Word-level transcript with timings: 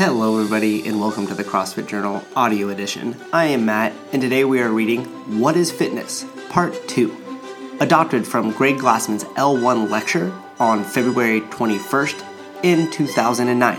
Hello, 0.00 0.38
everybody, 0.38 0.88
and 0.88 0.98
welcome 0.98 1.26
to 1.26 1.34
the 1.34 1.44
CrossFit 1.44 1.86
Journal 1.86 2.24
audio 2.34 2.70
edition. 2.70 3.14
I 3.34 3.44
am 3.44 3.66
Matt, 3.66 3.92
and 4.14 4.22
today 4.22 4.44
we 4.46 4.62
are 4.62 4.70
reading 4.70 5.04
What 5.38 5.58
is 5.58 5.70
Fitness? 5.70 6.24
Part 6.48 6.72
2, 6.88 7.76
adopted 7.80 8.26
from 8.26 8.50
Greg 8.52 8.78
Glassman's 8.78 9.24
L1 9.24 9.90
lecture 9.90 10.32
on 10.58 10.84
February 10.84 11.42
21st 11.42 12.24
in 12.62 12.90
2009. 12.90 13.78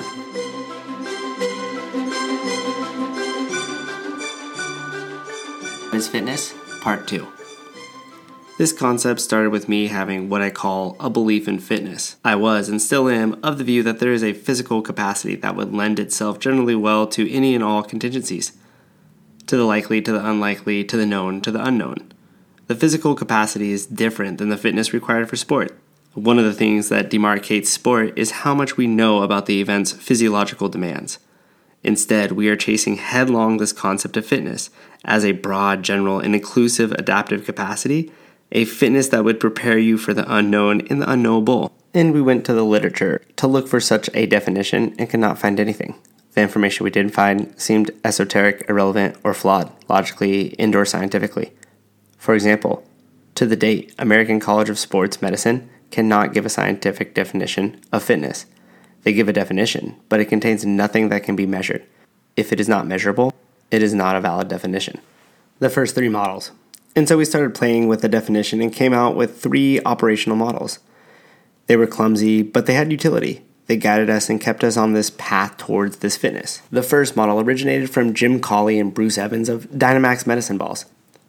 What 5.87 5.95
is 5.95 6.07
Fitness? 6.07 6.53
Part 6.81 7.07
2. 7.07 7.27
This 8.61 8.73
concept 8.73 9.19
started 9.21 9.49
with 9.49 9.67
me 9.67 9.87
having 9.87 10.29
what 10.29 10.43
I 10.43 10.51
call 10.51 10.95
a 10.99 11.09
belief 11.09 11.47
in 11.47 11.57
fitness. 11.57 12.17
I 12.23 12.35
was 12.35 12.69
and 12.69 12.79
still 12.79 13.09
am 13.09 13.39
of 13.41 13.57
the 13.57 13.63
view 13.63 13.81
that 13.81 13.97
there 13.97 14.13
is 14.13 14.23
a 14.23 14.33
physical 14.33 14.83
capacity 14.83 15.33
that 15.37 15.55
would 15.55 15.73
lend 15.73 15.97
itself 15.97 16.37
generally 16.37 16.75
well 16.75 17.07
to 17.07 17.27
any 17.31 17.55
and 17.55 17.63
all 17.63 17.81
contingencies 17.81 18.51
to 19.47 19.57
the 19.57 19.63
likely, 19.63 19.99
to 20.03 20.11
the 20.11 20.23
unlikely, 20.23 20.83
to 20.83 20.95
the 20.95 21.07
known, 21.07 21.41
to 21.41 21.49
the 21.49 21.65
unknown. 21.65 22.13
The 22.67 22.75
physical 22.75 23.15
capacity 23.15 23.71
is 23.71 23.87
different 23.87 24.37
than 24.37 24.49
the 24.49 24.57
fitness 24.57 24.93
required 24.93 25.27
for 25.27 25.37
sport. 25.37 25.75
One 26.13 26.37
of 26.37 26.45
the 26.45 26.53
things 26.53 26.89
that 26.89 27.09
demarcates 27.09 27.65
sport 27.65 28.13
is 28.15 28.29
how 28.29 28.53
much 28.53 28.77
we 28.77 28.85
know 28.85 29.23
about 29.23 29.47
the 29.47 29.59
event's 29.59 29.91
physiological 29.91 30.69
demands. 30.69 31.17
Instead, 31.81 32.33
we 32.33 32.47
are 32.47 32.55
chasing 32.55 32.97
headlong 32.97 33.57
this 33.57 33.73
concept 33.73 34.17
of 34.17 34.25
fitness 34.27 34.69
as 35.03 35.25
a 35.25 35.31
broad, 35.31 35.81
general, 35.81 36.19
and 36.19 36.35
inclusive 36.35 36.91
adaptive 36.91 37.43
capacity 37.43 38.11
a 38.51 38.65
fitness 38.65 39.07
that 39.09 39.23
would 39.23 39.39
prepare 39.39 39.77
you 39.77 39.97
for 39.97 40.13
the 40.13 40.31
unknown 40.33 40.81
and 40.89 41.01
the 41.01 41.09
unknowable. 41.09 41.71
And 41.93 42.13
we 42.13 42.21
went 42.21 42.45
to 42.45 42.53
the 42.53 42.63
literature 42.63 43.21
to 43.37 43.47
look 43.47 43.67
for 43.67 43.79
such 43.79 44.09
a 44.13 44.25
definition 44.25 44.95
and 44.97 45.09
could 45.09 45.19
not 45.19 45.39
find 45.39 45.59
anything. 45.59 45.95
The 46.33 46.41
information 46.41 46.83
we 46.83 46.91
did 46.91 47.13
find 47.13 47.53
seemed 47.59 47.91
esoteric, 48.05 48.65
irrelevant, 48.69 49.17
or 49.23 49.33
flawed, 49.33 49.71
logically 49.89 50.55
and 50.57 50.73
or 50.75 50.85
scientifically. 50.85 51.53
For 52.17 52.33
example, 52.33 52.87
to 53.35 53.45
the 53.45 53.55
date, 53.55 53.93
American 53.99 54.39
College 54.39 54.69
of 54.69 54.79
Sports 54.79 55.21
Medicine 55.21 55.69
cannot 55.89 56.33
give 56.33 56.45
a 56.45 56.49
scientific 56.49 57.13
definition 57.13 57.81
of 57.91 58.03
fitness. 58.03 58.45
They 59.03 59.13
give 59.13 59.27
a 59.27 59.33
definition, 59.33 59.95
but 60.07 60.19
it 60.19 60.25
contains 60.25 60.65
nothing 60.65 61.09
that 61.09 61.23
can 61.23 61.35
be 61.35 61.45
measured. 61.45 61.85
If 62.37 62.53
it 62.53 62.59
is 62.59 62.69
not 62.69 62.87
measurable, 62.87 63.33
it 63.69 63.81
is 63.81 63.93
not 63.93 64.15
a 64.15 64.21
valid 64.21 64.47
definition. 64.47 65.01
The 65.59 65.69
first 65.69 65.95
three 65.95 66.09
models 66.09 66.51
and 66.95 67.07
so 67.07 67.17
we 67.17 67.25
started 67.25 67.55
playing 67.55 67.87
with 67.87 68.01
the 68.01 68.09
definition 68.09 68.61
and 68.61 68.73
came 68.73 68.93
out 68.93 69.15
with 69.15 69.39
three 69.39 69.81
operational 69.85 70.37
models. 70.37 70.79
They 71.67 71.77
were 71.77 71.87
clumsy, 71.87 72.41
but 72.41 72.65
they 72.65 72.73
had 72.73 72.91
utility. 72.91 73.43
They 73.67 73.77
guided 73.77 74.09
us 74.09 74.29
and 74.29 74.41
kept 74.41 74.63
us 74.63 74.75
on 74.75 74.93
this 74.93 75.09
path 75.11 75.55
towards 75.57 75.97
this 75.97 76.17
fitness. 76.17 76.61
The 76.71 76.83
first 76.83 77.15
model 77.15 77.39
originated 77.39 77.89
from 77.89 78.13
Jim 78.13 78.41
Cawley 78.41 78.79
and 78.79 78.93
Bruce 78.93 79.17
Evans 79.17 79.47
of 79.47 79.67
Dynamax 79.69 80.27
Medicine 80.27 80.57
Balls. 80.57 80.85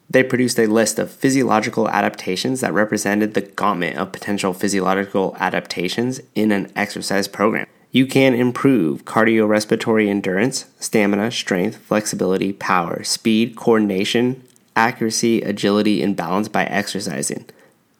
They 0.09 0.23
produced 0.23 0.59
a 0.59 0.67
list 0.67 0.99
of 0.99 1.11
physiological 1.11 1.87
adaptations 1.87 2.59
that 2.59 2.73
represented 2.73 3.33
the 3.33 3.41
gauntlet 3.41 3.95
of 3.95 4.11
potential 4.11 4.53
physiological 4.53 5.37
adaptations 5.39 6.19
in 6.35 6.51
an 6.51 6.71
exercise 6.75 7.27
program. 7.27 7.67
You 7.91 8.05
can 8.05 8.33
improve 8.33 9.05
cardiorespiratory 9.05 10.09
endurance, 10.09 10.65
stamina, 10.79 11.31
strength, 11.31 11.77
flexibility, 11.77 12.51
power, 12.51 13.03
speed, 13.03 13.55
coordination, 13.55 14.43
accuracy, 14.75 15.41
agility, 15.41 16.01
and 16.01 16.15
balance 16.15 16.47
by 16.47 16.65
exercising. 16.65 17.45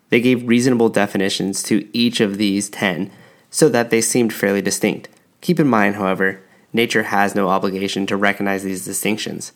They 0.10 0.22
gave 0.22 0.48
reasonable 0.48 0.90
definitions 0.90 1.64
to 1.64 1.88
each 1.98 2.20
of 2.20 2.38
these 2.38 2.70
10 2.70 3.12
so 3.50 3.70
that 3.70 3.90
they 3.90 4.02
seemed 4.02 4.34
fairly 4.34 4.62
distinct. 4.62 5.10
Keep 5.42 5.60
in 5.60 5.68
mind, 5.68 5.96
however, 5.96 6.42
nature 6.72 7.04
has 7.04 7.36
no 7.36 7.50
obligation 7.50 8.06
to 8.08 8.18
recognize 8.18 8.64
these 8.64 8.86
distinctions. 8.86 9.52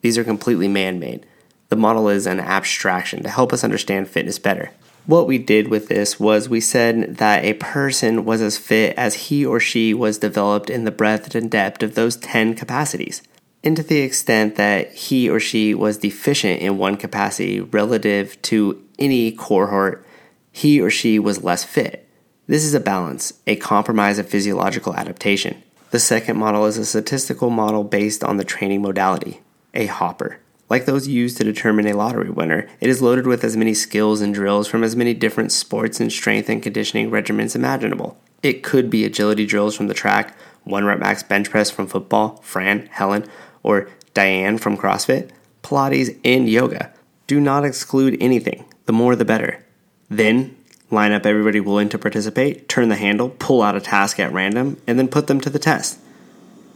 These 0.00 0.16
are 0.18 0.24
completely 0.24 0.68
man 0.68 0.98
made. 0.98 1.26
The 1.68 1.76
model 1.76 2.08
is 2.08 2.26
an 2.26 2.40
abstraction 2.40 3.22
to 3.22 3.28
help 3.28 3.52
us 3.52 3.62
understand 3.62 4.08
fitness 4.08 4.38
better. 4.38 4.70
What 5.06 5.26
we 5.26 5.38
did 5.38 5.68
with 5.68 5.88
this 5.88 6.20
was 6.20 6.48
we 6.48 6.60
said 6.60 7.16
that 7.16 7.44
a 7.44 7.54
person 7.54 8.24
was 8.24 8.40
as 8.40 8.58
fit 8.58 8.94
as 8.96 9.14
he 9.14 9.44
or 9.44 9.60
she 9.60 9.94
was 9.94 10.18
developed 10.18 10.68
in 10.68 10.84
the 10.84 10.90
breadth 10.90 11.34
and 11.34 11.50
depth 11.50 11.82
of 11.82 11.94
those 11.94 12.16
10 12.16 12.54
capacities 12.54 13.22
and 13.62 13.76
to 13.76 13.82
the 13.82 14.00
extent 14.00 14.56
that 14.56 14.92
he 14.92 15.28
or 15.28 15.38
she 15.38 15.74
was 15.74 15.98
deficient 15.98 16.60
in 16.60 16.78
one 16.78 16.96
capacity 16.96 17.60
relative 17.60 18.40
to 18.42 18.82
any 18.98 19.32
cohort, 19.32 20.04
he 20.52 20.80
or 20.80 20.90
she 20.90 21.18
was 21.18 21.44
less 21.44 21.64
fit. 21.64 22.08
This 22.46 22.64
is 22.64 22.74
a 22.74 22.80
balance, 22.80 23.34
a 23.46 23.56
compromise 23.56 24.18
of 24.18 24.28
physiological 24.28 24.94
adaptation. 24.94 25.62
The 25.90 26.00
second 26.00 26.36
model 26.36 26.66
is 26.66 26.78
a 26.78 26.84
statistical 26.84 27.50
model 27.50 27.84
based 27.84 28.24
on 28.24 28.36
the 28.36 28.44
training 28.44 28.82
modality, 28.82 29.40
a 29.74 29.86
hopper. 29.86 30.38
Like 30.68 30.86
those 30.86 31.08
used 31.08 31.36
to 31.38 31.44
determine 31.44 31.86
a 31.88 31.94
lottery 31.94 32.30
winner, 32.30 32.68
it 32.80 32.88
is 32.88 33.02
loaded 33.02 33.26
with 33.26 33.42
as 33.42 33.56
many 33.56 33.74
skills 33.74 34.20
and 34.20 34.32
drills 34.32 34.68
from 34.68 34.84
as 34.84 34.94
many 34.94 35.14
different 35.14 35.50
sports 35.50 36.00
and 36.00 36.12
strength 36.12 36.48
and 36.48 36.62
conditioning 36.62 37.10
regimens 37.10 37.56
imaginable. 37.56 38.16
It 38.42 38.62
could 38.62 38.88
be 38.88 39.04
agility 39.04 39.46
drills 39.46 39.76
from 39.76 39.88
the 39.88 39.94
track, 39.94 40.36
one 40.64 40.84
rep 40.84 40.98
max 40.98 41.22
bench 41.22 41.50
press 41.50 41.70
from 41.70 41.86
football, 41.86 42.36
Fran, 42.42 42.86
Helen, 42.86 43.26
or 43.62 43.88
Diane 44.14 44.58
from 44.58 44.76
CrossFit, 44.76 45.30
Pilates, 45.62 46.18
and 46.24 46.48
yoga. 46.48 46.92
Do 47.26 47.40
not 47.40 47.64
exclude 47.64 48.16
anything. 48.20 48.64
The 48.86 48.92
more 48.92 49.14
the 49.14 49.24
better. 49.24 49.64
Then 50.08 50.56
line 50.90 51.12
up 51.12 51.24
everybody 51.24 51.60
willing 51.60 51.88
to 51.90 51.98
participate, 51.98 52.68
turn 52.68 52.88
the 52.88 52.96
handle, 52.96 53.30
pull 53.30 53.62
out 53.62 53.76
a 53.76 53.80
task 53.80 54.18
at 54.18 54.32
random, 54.32 54.80
and 54.86 54.98
then 54.98 55.08
put 55.08 55.28
them 55.28 55.40
to 55.40 55.50
the 55.50 55.58
test. 55.58 56.00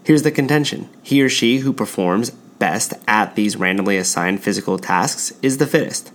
Here's 0.04 0.22
the 0.22 0.30
contention 0.30 0.88
he 1.02 1.22
or 1.22 1.28
she 1.28 1.58
who 1.58 1.72
performs 1.72 2.30
best 2.30 2.94
at 3.08 3.34
these 3.34 3.56
randomly 3.56 3.96
assigned 3.96 4.42
physical 4.42 4.78
tasks 4.78 5.32
is 5.42 5.58
the 5.58 5.66
fittest. 5.66 6.12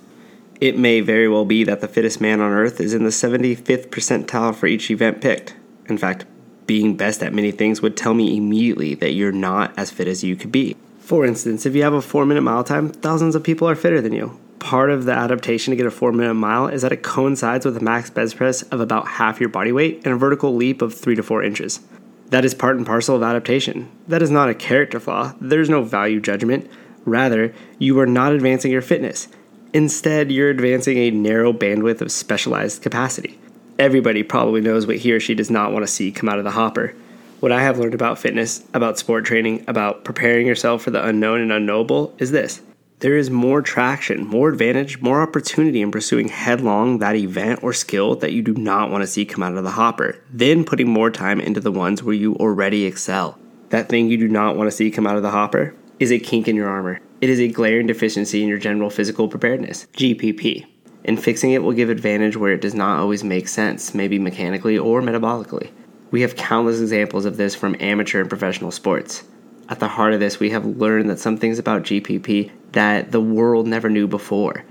It 0.62 0.78
may 0.78 1.00
very 1.02 1.28
well 1.28 1.46
be 1.46 1.64
that 1.64 1.82
the 1.82 1.88
fittest 1.88 2.20
man 2.20 2.42
on 2.42 2.52
earth 2.52 2.80
is 2.80 2.94
in 2.94 3.04
the 3.04 3.10
75th 3.10 3.88
percentile 3.88 4.56
for 4.56 4.68
each 4.68 4.92
event 4.92 5.22
picked. 5.22 5.56
In 5.88 5.98
fact, 5.98 6.26
being 6.70 6.96
best 6.96 7.24
at 7.24 7.34
many 7.34 7.50
things 7.50 7.82
would 7.82 7.98
tell 7.98 8.14
me 8.14 8.38
immediately 8.38 8.94
that 8.94 9.14
you're 9.14 9.32
not 9.32 9.74
as 9.76 9.90
fit 9.90 10.08
as 10.08 10.24
you 10.24 10.36
could 10.36 10.52
be. 10.52 10.76
For 11.00 11.26
instance, 11.26 11.66
if 11.66 11.74
you 11.74 11.82
have 11.82 11.94
a 11.94 12.02
four 12.02 12.28
minute 12.28 12.44
mile 12.44 12.64
time, 12.64 12.90
thousands 12.90 13.34
of 13.34 13.44
people 13.44 13.68
are 13.68 13.74
fitter 13.74 14.02
than 14.02 14.14
you. 14.14 14.40
Part 14.60 14.92
of 14.92 15.06
the 15.06 15.14
adaptation 15.14 15.72
to 15.72 15.76
get 15.76 15.88
a 15.88 15.92
four 15.92 16.12
minute 16.12 16.36
mile 16.36 16.68
is 16.68 16.84
that 16.84 16.92
it 16.92 17.02
coincides 17.02 17.66
with 17.66 17.76
a 17.76 17.80
max 17.80 18.12
bench 18.12 18.36
press 18.36 18.62
of 18.62 18.82
about 18.82 19.08
half 19.08 19.40
your 19.40 19.50
body 19.50 19.72
weight 19.72 20.04
and 20.06 20.14
a 20.14 20.16
vertical 20.16 20.56
leap 20.56 20.84
of 20.84 20.94
three 20.94 21.16
to 21.16 21.24
four 21.24 21.42
inches. 21.42 21.80
That 22.28 22.46
is 22.46 22.54
part 22.54 22.78
and 22.78 22.86
parcel 22.86 23.16
of 23.16 23.24
adaptation. 23.24 23.90
That 24.08 24.22
is 24.22 24.30
not 24.30 24.50
a 24.50 24.54
character 24.54 25.00
flaw. 25.00 25.34
There's 25.42 25.72
no 25.72 25.82
value 25.82 26.22
judgment. 26.22 26.70
Rather, 27.04 27.52
you 27.80 28.00
are 28.00 28.06
not 28.06 28.32
advancing 28.32 28.72
your 28.72 28.84
fitness. 28.84 29.28
Instead, 29.74 30.32
you're 30.32 30.52
advancing 30.52 31.00
a 31.00 31.10
narrow 31.10 31.52
bandwidth 31.52 32.02
of 32.02 32.12
specialized 32.12 32.84
capacity 32.84 33.40
everybody 33.80 34.22
probably 34.24 34.60
knows 34.60 34.86
what 34.86 34.98
he 34.98 35.14
or 35.14 35.20
she 35.20 35.34
does 35.34 35.50
not 35.50 35.72
want 35.72 35.84
to 35.84 35.92
see 35.92 36.12
come 36.12 36.30
out 36.30 36.38
of 36.38 36.44
the 36.44 36.52
hopper. 36.52 36.94
What 37.40 37.54
I 37.54 37.62
have 37.62 37.80
learned 37.80 37.94
about 37.94 38.20
fitness, 38.20 38.68
about 38.74 39.00
sport 39.00 39.24
training, 39.24 39.64
about 39.68 40.04
preparing 40.04 40.46
yourself 40.46 40.84
for 40.84 40.92
the 40.92 41.04
unknown 41.04 41.40
and 41.40 41.54
unknowable 41.54 42.14
is 42.20 42.32
this. 42.32 42.62
There 43.00 43.16
is 43.16 43.30
more 43.30 43.62
traction, 43.62 44.28
more 44.28 44.50
advantage, 44.50 45.00
more 45.02 45.22
opportunity 45.22 45.82
in 45.82 45.90
pursuing 45.90 46.28
headlong 46.28 46.98
that 47.00 47.16
event 47.16 47.64
or 47.64 47.72
skill 47.72 48.16
that 48.18 48.34
you 48.34 48.42
do 48.42 48.54
not 48.56 48.92
want 48.92 49.04
to 49.04 49.08
see 49.08 49.24
come 49.24 49.42
out 49.42 49.56
of 49.56 49.64
the 49.64 49.72
hopper, 49.72 50.18
then 50.30 50.66
putting 50.66 50.90
more 50.90 51.10
time 51.10 51.40
into 51.40 51.62
the 51.62 51.72
ones 51.72 52.04
where 52.04 52.14
you 52.14 52.36
already 52.36 52.84
excel. 52.84 53.40
That 53.70 53.88
thing 53.88 54.10
you 54.10 54.18
do 54.18 54.28
not 54.28 54.58
want 54.58 54.68
to 54.68 54.76
see 54.76 54.92
come 54.92 55.08
out 55.08 55.16
of 55.16 55.24
the 55.24 55.32
hopper 55.32 55.74
is 55.98 56.12
a 56.12 56.20
kink 56.20 56.50
in 56.50 56.58
your 56.58 56.68
armor. 56.68 57.00
It 57.22 57.30
is 57.30 57.40
a 57.40 57.48
glaring 57.48 57.88
deficiency 57.88 58.42
in 58.42 58.50
your 58.50 58.58
general 58.58 58.90
physical 58.90 59.30
preparedness, 59.30 59.88
GPP 59.94 60.66
and 61.06 61.22
fixing 61.22 61.52
it 61.52 61.64
will 61.64 61.74
give 61.74 61.90
advantage 61.90 62.38
where 62.38 62.54
it 62.54 62.62
does 62.62 62.76
not 62.76 63.00
always 63.00 63.24
make 63.24 63.48
sense, 63.48 63.94
maybe 63.94 64.20
mechanically 64.20 64.78
or 64.78 65.02
metabolically. 65.02 65.72
We 66.12 66.22
have 66.22 66.36
countless 66.36 66.82
examples 66.82 67.26
of 67.26 67.38
this 67.38 67.56
from 67.56 67.76
amateur 67.80 68.22
and 68.22 68.30
professional 68.30 68.72
sports. 68.72 69.24
At 69.70 69.80
the 69.80 69.88
heart 69.88 70.14
of 70.14 70.20
this, 70.20 70.40
we 70.40 70.50
have 70.50 70.66
learned 70.66 71.10
that 71.10 71.20
some 71.20 71.38
things 71.38 71.60
about 71.60 71.84
GPP 71.84 72.52
that 72.72 73.12
the 73.12 73.22
world 73.22 73.68
never 73.68 73.90
knew 73.90 74.08
before. 74.08 74.64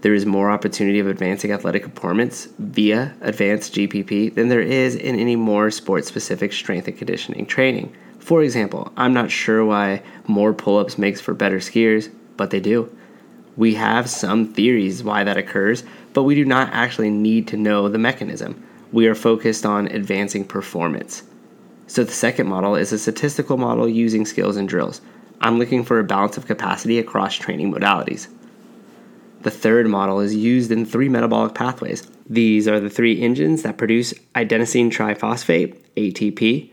There 0.00 0.14
is 0.14 0.24
more 0.24 0.50
opportunity 0.50 0.98
of 0.98 1.06
advancing 1.06 1.52
athletic 1.52 1.82
performance 1.82 2.48
via 2.58 3.14
advanced 3.20 3.74
GPP 3.74 4.34
than 4.34 4.48
there 4.48 4.60
is 4.60 4.94
in 4.94 5.18
any 5.18 5.36
more 5.36 5.70
sport 5.70 6.04
specific 6.04 6.52
strength 6.52 6.88
and 6.88 6.96
conditioning 6.96 7.44
training. 7.44 7.94
For 8.18 8.42
example, 8.42 8.92
I'm 8.96 9.12
not 9.12 9.30
sure 9.30 9.64
why 9.64 10.02
more 10.26 10.52
pull 10.52 10.78
ups 10.78 10.98
makes 10.98 11.20
for 11.20 11.34
better 11.34 11.58
skiers, 11.58 12.10
but 12.36 12.50
they 12.50 12.60
do. 12.60 12.90
We 13.56 13.74
have 13.74 14.10
some 14.10 14.52
theories 14.52 15.02
why 15.02 15.24
that 15.24 15.36
occurs, 15.36 15.82
but 16.12 16.24
we 16.24 16.34
do 16.34 16.44
not 16.44 16.72
actually 16.72 17.10
need 17.10 17.48
to 17.48 17.56
know 17.56 17.88
the 17.88 17.98
mechanism. 17.98 18.62
We 18.92 19.06
are 19.06 19.14
focused 19.14 19.64
on 19.64 19.88
advancing 19.88 20.44
performance. 20.44 21.22
So 21.86 22.04
the 22.04 22.12
second 22.12 22.48
model 22.48 22.74
is 22.74 22.92
a 22.92 22.98
statistical 22.98 23.56
model 23.56 23.88
using 23.88 24.26
skills 24.26 24.56
and 24.56 24.68
drills. 24.68 25.00
I'm 25.40 25.58
looking 25.58 25.84
for 25.84 25.98
a 25.98 26.04
balance 26.04 26.36
of 26.36 26.46
capacity 26.46 26.98
across 26.98 27.34
training 27.34 27.72
modalities. 27.72 28.28
The 29.42 29.50
third 29.50 29.86
model 29.86 30.20
is 30.20 30.34
used 30.34 30.72
in 30.72 30.84
three 30.84 31.08
metabolic 31.08 31.54
pathways. 31.54 32.10
These 32.28 32.66
are 32.66 32.80
the 32.80 32.90
three 32.90 33.20
engines 33.22 33.62
that 33.62 33.78
produce 33.78 34.12
adenosine 34.34 34.90
triphosphate, 34.90 35.78
ATP, 35.96 36.72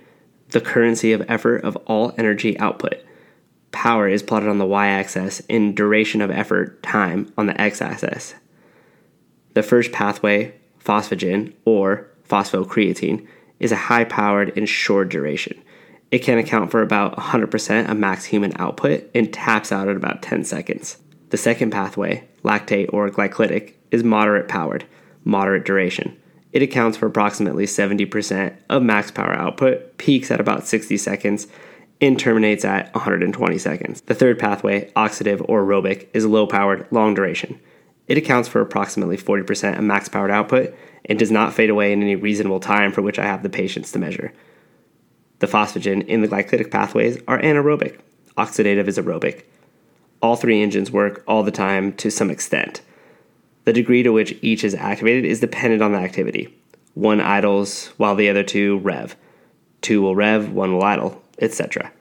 the 0.50 0.62
currency 0.62 1.14
of 1.14 1.24
effort 1.30 1.64
of 1.64 1.76
all 1.86 2.14
energy 2.18 2.58
output. 2.60 2.96
Power 3.84 4.08
is 4.08 4.24
plotted 4.24 4.48
on 4.48 4.60
the 4.60 4.66
y 4.66 4.88
axis 4.88 5.42
in 5.50 5.76
duration 5.76 6.22
of 6.22 6.32
effort, 6.32 6.82
time, 6.84 7.30
on 7.38 7.48
the 7.48 7.62
x 7.62 7.82
axis. 7.82 8.34
The 9.56 9.62
first 9.62 9.92
pathway, 9.92 10.54
phosphagen 10.82 11.52
or 11.66 12.08
phosphocreatine, 12.26 13.28
is 13.60 13.74
a 13.74 13.92
high 13.92 14.06
powered 14.06 14.58
and 14.58 14.70
short 14.70 15.10
duration. 15.10 15.62
It 16.12 16.20
can 16.20 16.38
account 16.38 16.72
for 16.72 16.82
about 16.82 17.18
100% 17.18 17.92
of 17.92 17.98
max 17.98 18.24
human 18.24 18.54
output 18.56 19.12
and 19.14 19.34
taps 19.34 19.74
out 19.74 19.90
at 19.90 19.98
about 19.98 20.22
10 20.22 20.46
seconds. 20.46 21.00
The 21.32 21.38
second 21.38 21.72
pathway, 21.72 22.26
lactate 22.42 22.94
or 22.94 23.10
glycolytic, 23.10 23.74
is 23.92 24.02
moderate 24.02 24.48
powered, 24.48 24.86
moderate 25.26 25.66
duration. 25.66 26.18
It 26.54 26.62
accounts 26.62 26.96
for 26.96 27.08
approximately 27.08 27.66
70% 27.66 28.56
of 28.70 28.82
max 28.82 29.12
power 29.12 29.34
output, 29.34 29.98
peaks 29.98 30.32
at 30.32 30.40
about 30.40 30.66
60 30.66 30.96
seconds, 30.96 31.48
and 32.02 32.20
terminates 32.20 32.66
at 32.66 32.94
120 32.94 33.58
seconds. 33.58 34.02
The 34.02 34.16
third 34.16 34.40
pathway, 34.40 34.92
oxidative 34.92 35.46
or 35.48 35.64
aerobic, 35.64 36.08
is 36.14 36.26
low 36.26 36.48
powered, 36.48 36.88
long 36.92 37.14
duration. 37.14 37.60
It 38.08 38.18
accounts 38.18 38.50
for 38.50 38.62
approximately 38.62 39.18
40% 39.18 39.78
of 39.78 39.84
max 39.84 40.10
powered 40.10 40.32
output 40.32 40.76
and 41.06 41.18
does 41.18 41.32
not 41.32 41.54
fade 41.54 41.70
away 41.70 41.94
in 41.94 42.02
any 42.02 42.16
reasonable 42.16 42.60
time 42.60 42.92
for 42.92 43.02
which 43.02 43.20
I 43.20 43.26
have 43.26 43.44
the 43.44 43.50
patience 43.50 43.92
to 43.92 44.00
measure. 44.00 44.34
The 45.40 45.48
phosphagen 45.48 46.06
in 46.08 46.22
the 46.22 46.28
glycolytic 46.28 46.72
pathways 46.72 47.18
are 47.28 47.40
anaerobic. 47.40 48.00
Oxidative 48.38 48.88
is 48.88 48.98
aerobic. 48.98 49.44
All 50.22 50.36
three 50.36 50.62
engines 50.62 50.92
work 50.92 51.24
all 51.28 51.44
the 51.44 51.52
time 51.52 51.94
to 51.94 52.10
some 52.10 52.30
extent. 52.30 52.82
The 53.66 53.74
degree 53.74 54.04
to 54.04 54.12
which 54.12 54.38
each 54.42 54.64
is 54.64 54.76
activated 54.76 55.26
is 55.26 55.40
dependent 55.40 55.82
on 55.82 55.94
the 55.94 56.00
activity. 56.00 56.58
One 56.94 57.22
idles 57.22 57.88
while 57.98 58.16
the 58.16 58.30
other 58.30 58.44
two 58.44 58.78
rev. 58.80 59.16
Two 59.82 60.02
will 60.02 60.16
rev, 60.16 60.52
one 60.52 60.74
will 60.74 60.84
idle, 60.84 61.22
etc. 61.40 61.92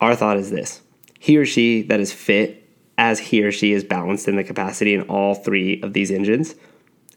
Our 0.00 0.14
thought 0.14 0.36
is 0.36 0.50
this 0.50 0.82
he 1.18 1.36
or 1.36 1.46
she 1.46 1.82
that 1.82 2.00
is 2.00 2.12
fit 2.12 2.68
as 2.98 3.18
he 3.18 3.42
or 3.42 3.52
she 3.52 3.72
is 3.72 3.84
balanced 3.84 4.28
in 4.28 4.36
the 4.36 4.44
capacity 4.44 4.94
in 4.94 5.02
all 5.02 5.34
three 5.34 5.80
of 5.82 5.92
these 5.92 6.10
engines. 6.10 6.54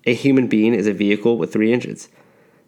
A 0.05 0.13
human 0.13 0.47
being 0.47 0.73
is 0.73 0.87
a 0.87 0.93
vehicle 0.93 1.37
with 1.37 1.51
three 1.51 1.73
engines. 1.73 2.09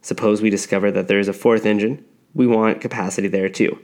Suppose 0.01 0.41
we 0.41 0.49
discover 0.49 0.91
that 0.91 1.07
there 1.07 1.19
is 1.19 1.27
a 1.27 1.33
fourth 1.33 1.65
engine, 1.65 2.03
we 2.33 2.47
want 2.47 2.81
capacity 2.81 3.27
there 3.27 3.49
too. 3.49 3.79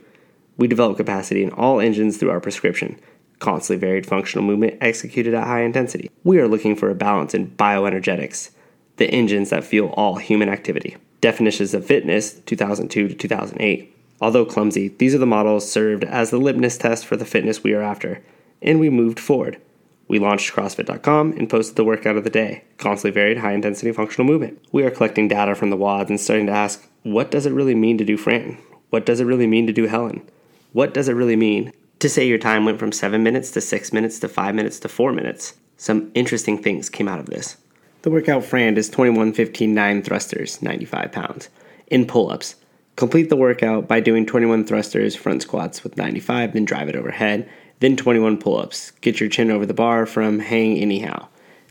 We 0.56 0.68
develop 0.68 0.96
capacity 0.96 1.42
in 1.42 1.50
all 1.50 1.80
engines 1.80 2.16
through 2.16 2.30
our 2.30 2.40
prescription 2.40 3.00
constantly 3.38 3.80
varied 3.86 4.06
functional 4.06 4.44
movement 4.44 4.78
executed 4.80 5.34
at 5.34 5.46
high 5.46 5.62
intensity. 5.62 6.10
We 6.24 6.38
are 6.38 6.48
looking 6.48 6.76
for 6.76 6.90
a 6.90 6.94
balance 6.94 7.34
in 7.34 7.50
bioenergetics, 7.50 8.50
the 8.96 9.06
engines 9.06 9.50
that 9.50 9.64
fuel 9.64 9.90
all 9.90 10.16
human 10.16 10.48
activity. 10.48 10.96
Definitions 11.20 11.74
of 11.74 11.84
fitness, 11.84 12.40
2002 12.46 13.08
to 13.08 13.14
2008. 13.14 13.96
Although 14.20 14.46
clumsy, 14.46 14.88
these 14.88 15.14
are 15.14 15.18
the 15.18 15.26
models 15.26 15.70
served 15.70 16.04
as 16.04 16.30
the 16.30 16.38
litmus 16.38 16.78
test 16.78 17.06
for 17.06 17.16
the 17.16 17.24
fitness 17.24 17.62
we 17.62 17.74
are 17.74 17.82
after, 17.82 18.22
and 18.62 18.80
we 18.80 18.90
moved 18.90 19.20
forward. 19.20 19.60
We 20.06 20.18
launched 20.18 20.52
CrossFit.com 20.52 21.32
and 21.32 21.48
posted 21.48 21.76
the 21.76 21.84
workout 21.84 22.16
of 22.16 22.24
the 22.24 22.30
day, 22.30 22.64
constantly 22.78 23.12
varied 23.12 23.38
high 23.38 23.52
intensity 23.52 23.90
functional 23.92 24.26
movement. 24.26 24.62
We 24.70 24.84
are 24.84 24.90
collecting 24.90 25.28
data 25.28 25.54
from 25.54 25.70
the 25.70 25.76
WODs 25.76 26.10
and 26.10 26.20
starting 26.20 26.46
to 26.46 26.52
ask, 26.52 26.86
what 27.02 27.30
does 27.30 27.46
it 27.46 27.52
really 27.52 27.74
mean 27.74 27.98
to 27.98 28.04
do 28.04 28.16
Fran? 28.16 28.58
What 28.90 29.06
does 29.06 29.20
it 29.20 29.24
really 29.24 29.46
mean 29.46 29.66
to 29.66 29.72
do 29.72 29.86
Helen? 29.86 30.28
What 30.72 30.94
does 30.94 31.08
it 31.08 31.14
really 31.14 31.36
mean 31.36 31.72
to 32.04 32.08
say 32.10 32.28
your 32.28 32.36
time 32.36 32.66
went 32.66 32.78
from 32.78 32.92
seven 32.92 33.22
minutes 33.22 33.50
to 33.52 33.62
six 33.62 33.90
minutes 33.90 34.18
to 34.18 34.28
five 34.28 34.54
minutes 34.54 34.78
to 34.80 34.90
four 34.90 35.10
minutes. 35.10 35.54
Some 35.78 36.10
interesting 36.14 36.62
things 36.62 36.90
came 36.90 37.08
out 37.08 37.18
of 37.18 37.30
this. 37.30 37.56
The 38.02 38.10
workout 38.10 38.44
Fran 38.44 38.76
is 38.76 38.90
21 38.90 39.32
15 39.32 39.72
9 39.72 40.02
thrusters, 40.02 40.60
95 40.60 41.12
pounds. 41.12 41.48
In 41.86 42.06
pull 42.06 42.30
ups, 42.30 42.56
complete 42.96 43.28
the 43.28 43.36
workout 43.36 43.88
by 43.88 44.00
doing 44.00 44.26
21 44.26 44.64
thrusters, 44.64 45.16
front 45.16 45.42
squats 45.42 45.82
with 45.82 45.96
95, 45.96 46.52
then 46.52 46.64
drive 46.64 46.88
it 46.88 46.96
overhead, 46.96 47.48
then 47.80 47.96
21 47.96 48.38
pull 48.38 48.56
ups. 48.56 48.92
Get 49.00 49.20
your 49.20 49.28
chin 49.28 49.50
over 49.50 49.66
the 49.66 49.74
bar 49.74 50.06
from 50.06 50.38
hang 50.38 50.78
anyhow. 50.78 51.28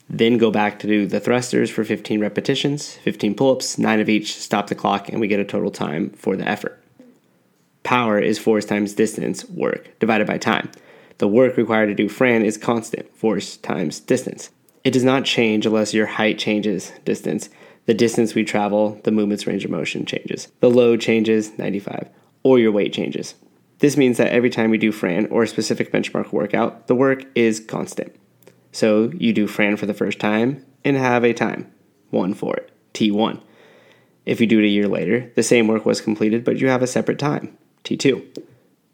Then 0.09 0.37
go 0.37 0.51
back 0.51 0.79
to 0.79 0.87
do 0.87 1.07
the 1.07 1.19
thrusters 1.19 1.69
for 1.69 1.83
15 1.83 2.19
repetitions, 2.19 2.93
15 2.97 3.35
pull 3.35 3.51
ups, 3.53 3.77
9 3.77 3.99
of 3.99 4.09
each, 4.09 4.37
stop 4.37 4.67
the 4.67 4.75
clock, 4.75 5.09
and 5.09 5.19
we 5.19 5.27
get 5.27 5.39
a 5.39 5.45
total 5.45 5.71
time 5.71 6.09
for 6.11 6.35
the 6.35 6.47
effort. 6.47 6.79
Power 7.83 8.19
is 8.19 8.39
force 8.39 8.65
times 8.65 8.93
distance 8.93 9.47
work 9.49 9.97
divided 9.99 10.27
by 10.27 10.37
time. 10.37 10.69
The 11.17 11.27
work 11.27 11.57
required 11.57 11.87
to 11.87 11.95
do 11.95 12.09
Fran 12.09 12.43
is 12.43 12.57
constant, 12.57 13.13
force 13.15 13.57
times 13.57 13.99
distance. 13.99 14.49
It 14.83 14.91
does 14.91 15.03
not 15.03 15.25
change 15.25 15.65
unless 15.65 15.93
your 15.93 16.05
height 16.05 16.37
changes 16.37 16.91
distance. 17.05 17.49
The 17.85 17.93
distance 17.93 18.33
we 18.33 18.43
travel, 18.43 18.99
the 19.03 19.11
movement's 19.11 19.45
range 19.45 19.65
of 19.65 19.71
motion 19.71 20.05
changes. 20.05 20.47
The 20.61 20.69
load 20.69 21.01
changes, 21.01 21.57
95, 21.57 22.09
or 22.43 22.59
your 22.59 22.71
weight 22.71 22.93
changes. 22.93 23.35
This 23.79 23.97
means 23.97 24.17
that 24.17 24.31
every 24.31 24.49
time 24.49 24.69
we 24.69 24.77
do 24.77 24.91
Fran 24.91 25.25
or 25.27 25.43
a 25.43 25.47
specific 25.47 25.91
benchmark 25.91 26.31
workout, 26.31 26.87
the 26.87 26.95
work 26.95 27.25
is 27.35 27.59
constant. 27.59 28.15
So 28.71 29.11
you 29.17 29.33
do 29.33 29.47
Fran 29.47 29.75
for 29.75 29.85
the 29.85 29.93
first 29.93 30.19
time 30.19 30.65
and 30.85 30.95
have 30.95 31.25
a 31.25 31.33
time, 31.33 31.71
one 32.09 32.33
for 32.33 32.55
it, 32.55 32.71
T1. 32.93 33.41
If 34.25 34.39
you 34.39 34.47
do 34.47 34.59
it 34.59 34.65
a 34.65 34.69
year 34.69 34.87
later, 34.87 35.31
the 35.35 35.43
same 35.43 35.67
work 35.67 35.85
was 35.85 35.99
completed, 35.99 36.45
but 36.45 36.57
you 36.57 36.69
have 36.69 36.81
a 36.81 36.87
separate 36.87 37.19
time, 37.19 37.57
T2. 37.83 38.45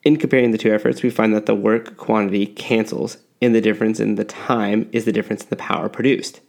In 0.04 0.18
comparing 0.18 0.52
the 0.52 0.58
two 0.58 0.74
efforts, 0.74 1.04
we 1.04 1.12
find 1.12 1.36
that 1.36 1.46
the 1.46 1.54
work 1.54 1.98
quantity 1.98 2.48
cancels, 2.48 3.18
and 3.42 3.54
the 3.54 3.62
difference 3.62 4.00
in 4.00 4.16
the 4.16 4.26
time 4.26 4.90
is 4.92 5.06
the 5.06 5.12
difference 5.12 5.44
in 5.44 5.50
the 5.50 5.56
power 5.56 5.88
produced. 5.88 6.42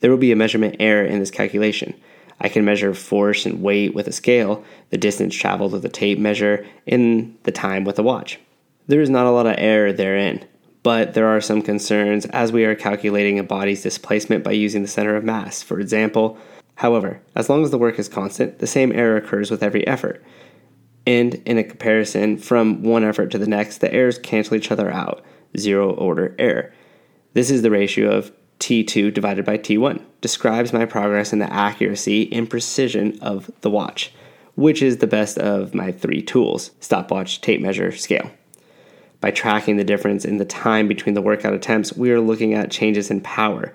There 0.00 0.10
will 0.10 0.18
be 0.18 0.32
a 0.32 0.36
measurement 0.36 0.76
error 0.80 1.04
in 1.04 1.20
this 1.20 1.30
calculation. 1.30 1.94
I 2.40 2.48
can 2.48 2.64
measure 2.64 2.94
force 2.94 3.46
and 3.46 3.62
weight 3.62 3.94
with 3.94 4.08
a 4.08 4.12
scale, 4.12 4.64
the 4.90 4.98
distance 4.98 5.34
traveled 5.34 5.72
with 5.72 5.84
a 5.84 5.88
tape 5.88 6.18
measure, 6.18 6.66
and 6.86 7.36
the 7.44 7.52
time 7.52 7.84
with 7.84 7.98
a 7.98 8.02
watch. 8.02 8.38
There 8.86 9.00
is 9.00 9.10
not 9.10 9.26
a 9.26 9.30
lot 9.30 9.46
of 9.46 9.54
error 9.56 9.92
therein, 9.92 10.44
but 10.82 11.14
there 11.14 11.28
are 11.28 11.40
some 11.40 11.62
concerns 11.62 12.26
as 12.26 12.52
we 12.52 12.64
are 12.64 12.74
calculating 12.74 13.38
a 13.38 13.44
body's 13.44 13.82
displacement 13.82 14.44
by 14.44 14.52
using 14.52 14.82
the 14.82 14.88
center 14.88 15.16
of 15.16 15.24
mass, 15.24 15.62
for 15.62 15.80
example. 15.80 16.36
However, 16.74 17.20
as 17.34 17.48
long 17.48 17.62
as 17.62 17.70
the 17.70 17.78
work 17.78 17.98
is 17.98 18.08
constant, 18.08 18.58
the 18.58 18.66
same 18.66 18.92
error 18.92 19.16
occurs 19.16 19.50
with 19.50 19.62
every 19.62 19.86
effort 19.86 20.22
and 21.06 21.34
in 21.46 21.58
a 21.58 21.64
comparison 21.64 22.38
from 22.38 22.82
one 22.82 23.04
effort 23.04 23.30
to 23.32 23.38
the 23.38 23.46
next, 23.46 23.78
the 23.78 23.92
errors 23.92 24.18
cancel 24.18 24.56
each 24.56 24.70
other 24.70 24.90
out, 24.90 25.24
zero 25.56 25.90
order 25.90 26.34
error. 26.38 26.72
This 27.34 27.50
is 27.50 27.62
the 27.62 27.70
ratio 27.70 28.10
of 28.10 28.32
T2 28.60 29.12
divided 29.12 29.44
by 29.44 29.58
T1, 29.58 30.02
describes 30.20 30.72
my 30.72 30.84
progress 30.84 31.32
in 31.32 31.38
the 31.38 31.52
accuracy 31.52 32.32
and 32.32 32.48
precision 32.48 33.18
of 33.20 33.50
the 33.60 33.70
watch, 33.70 34.12
which 34.54 34.82
is 34.82 34.98
the 34.98 35.06
best 35.06 35.38
of 35.38 35.74
my 35.74 35.92
three 35.92 36.22
tools 36.22 36.70
stopwatch, 36.80 37.40
tape 37.40 37.60
measure, 37.60 37.92
scale. 37.92 38.30
By 39.20 39.30
tracking 39.30 39.76
the 39.76 39.84
difference 39.84 40.24
in 40.24 40.36
the 40.36 40.44
time 40.44 40.88
between 40.88 41.14
the 41.14 41.22
workout 41.22 41.54
attempts, 41.54 41.92
we 41.94 42.10
are 42.10 42.20
looking 42.20 42.54
at 42.54 42.70
changes 42.70 43.10
in 43.10 43.20
power, 43.20 43.72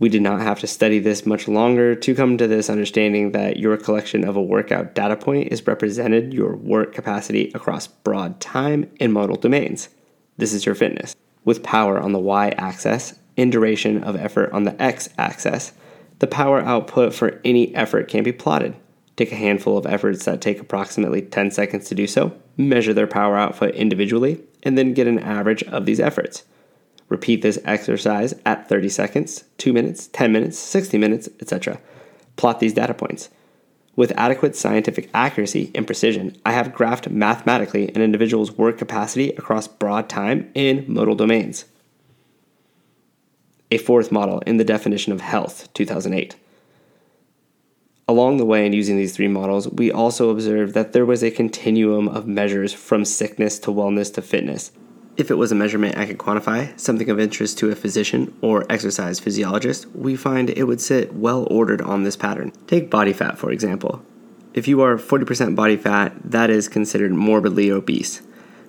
we 0.00 0.08
did 0.08 0.22
not 0.22 0.40
have 0.40 0.58
to 0.60 0.66
study 0.66 0.98
this 0.98 1.24
much 1.24 1.46
longer 1.46 1.94
to 1.94 2.14
come 2.14 2.36
to 2.36 2.48
this 2.48 2.68
understanding 2.68 3.32
that 3.32 3.58
your 3.58 3.76
collection 3.76 4.24
of 4.24 4.36
a 4.36 4.42
workout 4.42 4.94
data 4.94 5.16
point 5.16 5.52
is 5.52 5.66
represented 5.66 6.34
your 6.34 6.56
work 6.56 6.92
capacity 6.92 7.50
across 7.54 7.86
broad 7.86 8.40
time 8.40 8.90
and 8.98 9.12
modal 9.12 9.36
domains. 9.36 9.88
This 10.36 10.52
is 10.52 10.66
your 10.66 10.74
fitness. 10.74 11.14
With 11.44 11.62
power 11.62 12.00
on 12.00 12.12
the 12.12 12.18
y 12.18 12.50
axis 12.50 13.14
and 13.36 13.50
duration 13.50 14.02
of 14.02 14.16
effort 14.16 14.52
on 14.52 14.64
the 14.64 14.80
x 14.82 15.08
axis, 15.18 15.72
the 16.18 16.26
power 16.26 16.60
output 16.60 17.14
for 17.14 17.40
any 17.44 17.74
effort 17.74 18.08
can 18.08 18.22
be 18.22 18.32
plotted. 18.32 18.76
Take 19.16 19.32
a 19.32 19.36
handful 19.36 19.78
of 19.78 19.86
efforts 19.86 20.24
that 20.24 20.40
take 20.40 20.60
approximately 20.60 21.22
10 21.22 21.50
seconds 21.50 21.88
to 21.88 21.94
do 21.94 22.06
so, 22.06 22.32
measure 22.56 22.92
their 22.92 23.06
power 23.06 23.36
output 23.36 23.74
individually, 23.74 24.42
and 24.62 24.76
then 24.76 24.94
get 24.94 25.06
an 25.06 25.18
average 25.18 25.62
of 25.64 25.86
these 25.86 26.00
efforts. 26.00 26.44
Repeat 27.08 27.42
this 27.42 27.58
exercise 27.64 28.34
at 28.46 28.68
30 28.68 28.88
seconds, 28.88 29.44
2 29.58 29.72
minutes, 29.72 30.08
10 30.08 30.32
minutes, 30.32 30.58
60 30.58 30.98
minutes, 30.98 31.28
etc. 31.40 31.78
Plot 32.36 32.60
these 32.60 32.74
data 32.74 32.94
points. 32.94 33.30
With 33.96 34.12
adequate 34.16 34.56
scientific 34.56 35.08
accuracy 35.14 35.70
and 35.74 35.86
precision, 35.86 36.36
I 36.44 36.52
have 36.52 36.72
graphed 36.72 37.10
mathematically 37.10 37.88
an 37.94 38.02
individual's 38.02 38.50
work 38.50 38.78
capacity 38.78 39.30
across 39.30 39.68
broad 39.68 40.08
time 40.08 40.50
and 40.56 40.88
modal 40.88 41.14
domains. 41.14 41.66
A 43.74 43.78
fourth 43.78 44.10
model 44.10 44.38
in 44.46 44.56
the 44.56 44.64
definition 44.64 45.12
of 45.12 45.20
health, 45.20 45.68
2008. 45.74 46.36
Along 48.06 48.36
the 48.36 48.44
way, 48.44 48.64
in 48.66 48.72
using 48.72 48.96
these 48.96 49.16
three 49.16 49.28
models, 49.28 49.68
we 49.68 49.90
also 49.90 50.30
observed 50.30 50.74
that 50.74 50.92
there 50.92 51.06
was 51.06 51.22
a 51.22 51.30
continuum 51.30 52.08
of 52.08 52.26
measures 52.26 52.72
from 52.72 53.04
sickness 53.04 53.58
to 53.60 53.70
wellness 53.70 54.12
to 54.14 54.22
fitness 54.22 54.70
if 55.16 55.30
it 55.30 55.34
was 55.34 55.52
a 55.52 55.54
measurement 55.54 55.96
I 55.96 56.06
could 56.06 56.18
quantify, 56.18 56.78
something 56.78 57.08
of 57.08 57.20
interest 57.20 57.58
to 57.58 57.70
a 57.70 57.76
physician 57.76 58.36
or 58.40 58.66
exercise 58.68 59.20
physiologist, 59.20 59.86
we 59.94 60.16
find 60.16 60.50
it 60.50 60.64
would 60.64 60.80
sit 60.80 61.14
well 61.14 61.46
ordered 61.50 61.80
on 61.80 62.02
this 62.02 62.16
pattern. 62.16 62.52
Take 62.66 62.90
body 62.90 63.12
fat, 63.12 63.38
for 63.38 63.50
example. 63.50 64.02
If 64.54 64.68
you 64.68 64.80
are 64.82 64.96
40% 64.96 65.54
body 65.54 65.76
fat, 65.76 66.14
that 66.24 66.50
is 66.50 66.68
considered 66.68 67.12
morbidly 67.12 67.70
obese. 67.70 68.22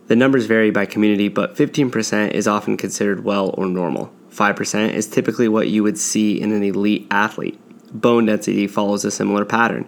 The 0.08 0.16
numbers 0.16 0.46
vary 0.46 0.70
by 0.70 0.86
community, 0.86 1.30
but 1.30 1.56
15% 1.56 2.32
is 2.32 2.48
often 2.48 2.78
considered 2.78 3.24
well 3.24 3.50
or 3.58 3.66
normal. 3.66 4.12
5% 4.30 4.94
is 4.94 5.08
typically 5.08 5.48
what 5.48 5.68
you 5.68 5.82
would 5.82 5.98
see 5.98 6.40
in 6.40 6.52
an 6.52 6.62
elite 6.62 7.08
athlete. 7.10 7.60
Bone 7.92 8.26
density 8.26 8.68
follows 8.68 9.04
a 9.04 9.12
similar 9.12 9.46
pattern. 9.46 9.88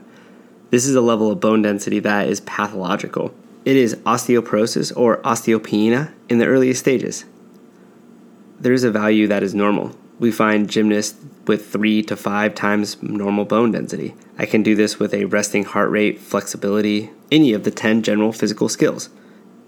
This 0.69 0.85
is 0.85 0.95
a 0.95 1.01
level 1.01 1.31
of 1.31 1.39
bone 1.39 1.61
density 1.61 1.99
that 1.99 2.27
is 2.27 2.41
pathological. 2.41 3.33
It 3.63 3.75
is 3.75 3.95
osteoporosis 4.05 4.95
or 4.95 5.21
osteopenia 5.21 6.13
in 6.29 6.39
the 6.39 6.45
earliest 6.45 6.79
stages. 6.79 7.25
There 8.59 8.73
is 8.73 8.83
a 8.83 8.91
value 8.91 9.27
that 9.27 9.43
is 9.43 9.53
normal. 9.53 9.95
We 10.19 10.31
find 10.31 10.69
gymnasts 10.69 11.23
with 11.45 11.67
three 11.67 12.01
to 12.03 12.15
five 12.15 12.55
times 12.55 13.01
normal 13.03 13.45
bone 13.45 13.71
density. 13.71 14.15
I 14.39 14.45
can 14.45 14.63
do 14.63 14.73
this 14.73 14.99
with 14.99 15.13
a 15.13 15.25
resting 15.25 15.63
heart 15.63 15.91
rate, 15.91 16.19
flexibility, 16.19 17.11
any 17.31 17.53
of 17.53 17.65
the 17.65 17.71
10 17.71 18.01
general 18.01 18.33
physical 18.33 18.67
skills, 18.67 19.09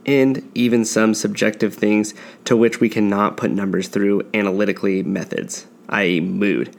and 0.10 0.50
even 0.56 0.84
some 0.84 1.14
subjective 1.14 1.76
things 1.76 2.16
to 2.44 2.58
which 2.58 2.80
we 2.80 2.90
cannot 2.90 3.38
put 3.38 3.52
numbers 3.52 3.88
through 3.88 4.28
analytically 4.34 5.04
methods, 5.04 5.68
i.e., 5.90 6.20
mood. 6.20 6.76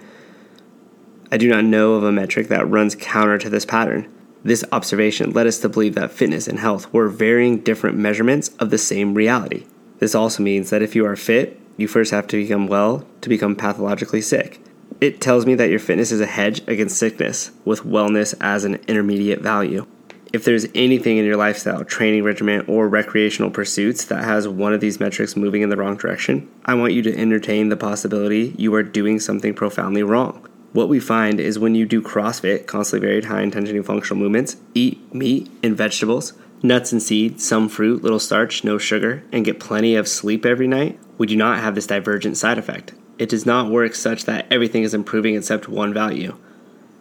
I 1.31 1.37
do 1.37 1.49
not 1.49 1.65
know 1.65 1.95
of 1.95 2.03
a 2.03 2.11
metric 2.11 2.49
that 2.49 2.69
runs 2.69 2.97
counter 2.97 3.39
to 3.39 3.49
this 3.49 3.65
pattern. 3.65 4.13
This 4.43 4.65
observation 4.73 5.31
led 5.31 5.47
us 5.47 5.61
to 5.61 5.69
believe 5.69 5.95
that 5.95 6.11
fitness 6.11 6.49
and 6.49 6.59
health 6.59 6.93
were 6.93 7.09
varying 7.09 7.61
different 7.61 7.97
measurements 7.97 8.49
of 8.59 8.71
the 8.71 8.79
same 8.79 9.15
reality. 9.15 9.65
This 10.01 10.17
also 10.17 10.43
means 10.43 10.71
that 10.71 10.83
if 10.83 10.97
you 10.97 11.07
are 11.07 11.15
fit, 11.15 11.61
you 11.77 11.87
first 11.87 12.11
have 12.11 12.27
to 12.29 12.37
become 12.37 12.67
well 12.67 13.07
to 13.21 13.29
become 13.29 13.55
pathologically 13.55 14.23
sick. 14.23 14.61
It 15.01 15.21
tells 15.21 15.47
me 15.47 15.55
that 15.55 15.71
your 15.71 15.79
fitness 15.79 16.11
is 16.11 16.21
a 16.21 16.27
hedge 16.27 16.63
against 16.67 16.99
sickness, 16.99 17.53
with 17.65 17.85
wellness 17.85 18.35
as 18.41 18.65
an 18.65 18.81
intermediate 18.89 19.41
value. 19.41 19.87
If 20.33 20.45
there's 20.45 20.67
anything 20.77 21.17
in 21.17 21.25
your 21.25 21.37
lifestyle, 21.37 21.85
training 21.85 22.23
regimen, 22.23 22.65
or 22.69 22.89
recreational 22.89 23.51
pursuits 23.51 24.05
that 24.05 24.23
has 24.23 24.47
one 24.47 24.73
of 24.73 24.81
these 24.81 25.01
metrics 25.01 25.35
moving 25.35 25.63
in 25.63 25.71
the 25.71 25.77
wrong 25.77 25.97
direction, 25.97 26.49
I 26.65 26.75
want 26.75 26.93
you 26.93 27.03
to 27.03 27.19
entertain 27.19 27.69
the 27.69 27.77
possibility 27.77 28.55
you 28.57 28.73
are 28.75 28.85
doing 28.85 29.19
something 29.19 29.55
profoundly 29.55 30.05
wrong. 30.05 30.47
What 30.73 30.89
we 30.89 31.01
find 31.01 31.41
is 31.41 31.59
when 31.59 31.75
you 31.75 31.85
do 31.85 32.01
CrossFit, 32.01 32.67
constantly 32.67 33.09
varied 33.09 33.25
high 33.25 33.43
intensity 33.43 33.83
functional 33.83 34.23
movements, 34.23 34.57
eat 34.73 35.13
meat 35.13 35.51
and 35.65 35.77
vegetables, 35.77 36.35
nuts 36.63 36.93
and 36.93 37.03
seeds, 37.03 37.45
some 37.45 37.69
fruit, 37.69 38.05
little 38.05 38.21
starch, 38.21 38.63
no 38.63 38.79
sugar, 38.79 39.25
and 39.33 39.45
get 39.45 39.59
plenty 39.59 39.97
of 39.97 40.07
sleep 40.07 40.47
every 40.47 40.69
night, 40.69 40.97
we 41.19 41.27
do 41.27 41.35
not 41.35 41.59
have 41.59 41.75
this 41.75 41.89
divergent 41.89 42.37
side 42.37 42.57
effect. 42.57 42.95
It 43.19 43.29
does 43.29 43.45
not 43.45 43.69
work 43.69 43.97
such 43.97 44.27
that 44.27 44.47
everything 44.49 44.85
is 44.85 44.95
improving 44.95 45.35
except 45.35 45.69
one 45.69 45.93
value. 45.93 46.37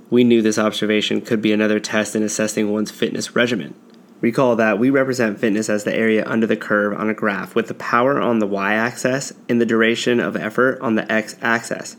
We 0.10 0.24
knew 0.24 0.42
this 0.42 0.58
observation 0.58 1.22
could 1.22 1.42
be 1.42 1.54
another 1.54 1.80
test 1.80 2.16
in 2.16 2.24
assessing 2.24 2.72
one's 2.72 2.92
fitness 2.92 3.36
regimen. 3.36 3.76
Recall 4.22 4.56
that 4.58 4.80
we 4.80 4.90
represent 4.90 5.40
fitness 5.40 5.70
as 5.70 5.84
the 5.84 5.96
area 5.96 6.26
under 6.26 6.48
the 6.48 6.58
curve 6.58 7.00
on 7.00 7.10
a 7.10 7.14
graph 7.14 7.56
with 7.56 7.68
the 7.68 7.74
power 7.74 8.20
on 8.20 8.40
the 8.40 8.48
y 8.48 8.74
axis 8.74 9.32
and 9.48 9.62
the 9.62 9.66
duration 9.66 10.20
of 10.20 10.36
effort 10.36 10.80
on 10.82 10.96
the 10.96 11.10
x 11.12 11.36
axis. 11.42 11.96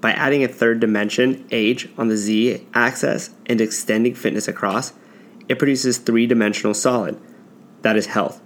By 0.00 0.12
adding 0.12 0.44
a 0.44 0.48
third 0.48 0.80
dimension, 0.80 1.46
age, 1.50 1.88
on 1.98 2.08
the 2.08 2.16
z 2.16 2.66
axis 2.72 3.30
and 3.46 3.60
extending 3.60 4.14
fitness 4.14 4.48
across, 4.48 4.92
it 5.48 5.58
produces 5.58 5.98
three 5.98 6.26
dimensional 6.26 6.74
solid. 6.74 7.20
That 7.82 7.96
is 7.96 8.06
health. 8.06 8.40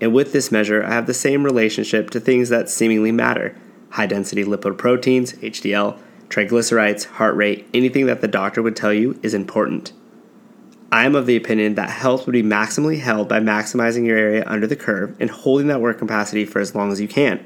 And 0.00 0.12
with 0.12 0.32
this 0.32 0.52
measure, 0.52 0.84
I 0.84 0.92
have 0.92 1.06
the 1.06 1.14
same 1.14 1.44
relationship 1.44 2.10
to 2.10 2.20
things 2.20 2.48
that 2.48 2.68
seemingly 2.68 3.12
matter 3.12 3.56
high 3.90 4.06
density 4.06 4.44
lipoproteins, 4.44 5.38
HDL, 5.38 5.98
triglycerides, 6.28 7.04
heart 7.04 7.36
rate, 7.36 7.68
anything 7.72 8.06
that 8.06 8.20
the 8.20 8.28
doctor 8.28 8.62
would 8.62 8.76
tell 8.76 8.92
you 8.92 9.18
is 9.22 9.34
important. 9.34 9.92
I 10.90 11.04
am 11.04 11.14
of 11.14 11.26
the 11.26 11.36
opinion 11.36 11.74
that 11.74 11.90
health 11.90 12.26
would 12.26 12.32
be 12.32 12.42
maximally 12.42 13.00
held 13.00 13.28
by 13.28 13.40
maximizing 13.40 14.06
your 14.06 14.16
area 14.16 14.44
under 14.46 14.66
the 14.66 14.76
curve 14.76 15.16
and 15.20 15.30
holding 15.30 15.66
that 15.66 15.82
work 15.82 15.98
capacity 15.98 16.46
for 16.46 16.60
as 16.60 16.74
long 16.74 16.90
as 16.90 17.00
you 17.00 17.08
can. 17.08 17.44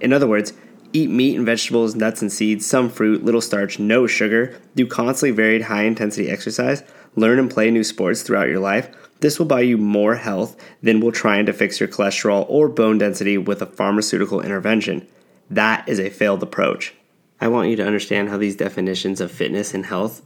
In 0.00 0.12
other 0.12 0.28
words, 0.28 0.52
eat 0.92 1.10
meat 1.10 1.36
and 1.36 1.44
vegetables, 1.44 1.96
nuts 1.96 2.22
and 2.22 2.32
seeds, 2.32 2.64
some 2.64 2.88
fruit, 2.88 3.24
little 3.24 3.40
starch, 3.40 3.78
no 3.80 4.06
sugar, 4.06 4.56
do 4.76 4.86
constantly 4.86 5.34
varied 5.34 5.62
high 5.62 5.82
intensity 5.82 6.30
exercise, 6.30 6.84
learn 7.16 7.38
and 7.40 7.50
play 7.50 7.70
new 7.70 7.82
sports 7.82 8.22
throughout 8.22 8.48
your 8.48 8.60
life. 8.60 8.88
This 9.18 9.38
will 9.38 9.46
buy 9.46 9.60
you 9.62 9.76
more 9.76 10.14
health 10.14 10.56
than 10.82 11.00
will 11.00 11.12
trying 11.12 11.46
to 11.46 11.52
fix 11.52 11.80
your 11.80 11.88
cholesterol 11.88 12.46
or 12.48 12.68
bone 12.68 12.98
density 12.98 13.36
with 13.36 13.60
a 13.60 13.66
pharmaceutical 13.66 14.40
intervention. 14.40 15.06
That 15.50 15.88
is 15.88 15.98
a 15.98 16.08
failed 16.08 16.42
approach. 16.42 16.94
I 17.40 17.48
want 17.48 17.70
you 17.70 17.76
to 17.76 17.86
understand 17.86 18.28
how 18.28 18.36
these 18.36 18.56
definitions 18.56 19.20
of 19.20 19.32
fitness 19.32 19.72
and 19.72 19.86
health 19.86 20.22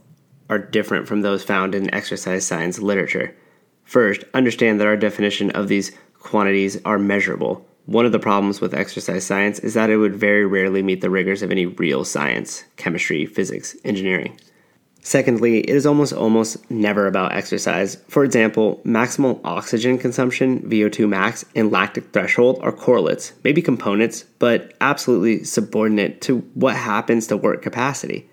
are 0.49 0.59
different 0.59 1.07
from 1.07 1.21
those 1.21 1.43
found 1.43 1.73
in 1.73 1.93
exercise 1.93 2.45
science 2.45 2.79
literature. 2.79 3.33
First, 3.83 4.25
understand 4.33 4.79
that 4.79 4.87
our 4.87 4.97
definition 4.97 5.49
of 5.51 5.69
these 5.69 5.91
quantities 6.19 6.77
are 6.83 6.99
measurable. 6.99 7.65
One 7.85 8.05
of 8.05 8.11
the 8.11 8.19
problems 8.19 8.59
with 8.59 8.73
exercise 8.73 9.25
science 9.25 9.59
is 9.59 9.75
that 9.75 9.89
it 9.89 9.97
would 9.97 10.15
very 10.15 10.45
rarely 10.45 10.83
meet 10.83 11.01
the 11.01 11.09
rigors 11.09 11.41
of 11.41 11.51
any 11.51 11.65
real 11.65 12.03
science, 12.03 12.65
chemistry, 12.75 13.25
physics, 13.25 13.77
engineering. 13.85 14.37
Secondly, 15.05 15.59
it 15.59 15.69
is 15.69 15.85
almost 15.85 16.13
almost 16.13 16.71
never 16.71 17.05
about 17.05 17.31
exercise. 17.31 17.95
For 18.07 18.23
example, 18.23 18.81
maximal 18.83 19.39
oxygen 19.43 19.99
consumption, 19.99 20.61
VO2 20.61 21.07
max, 21.07 21.45
and 21.53 21.71
lactic 21.71 22.11
threshold 22.11 22.57
are 22.63 22.71
correlates, 22.71 23.31
maybe 23.43 23.61
components, 23.61 24.25
but 24.39 24.73
absolutely 24.81 25.43
subordinate 25.43 26.21
to 26.21 26.39
what 26.55 26.75
happens 26.75 27.27
to 27.27 27.37
work 27.37 27.61
capacity. 27.61 28.27